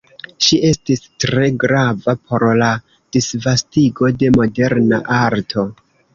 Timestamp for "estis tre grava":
0.69-2.15